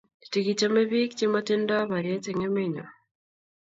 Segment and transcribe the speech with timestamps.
[0.23, 2.89] Tkichame pik che matindo bariyet en emet nyon